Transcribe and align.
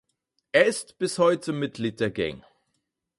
Er 0.51 0.65
ist 0.65 0.97
bis 0.97 1.19
heute 1.19 1.53
Mitglied 1.53 1.99
der 1.99 2.09
Gang. 2.09 2.43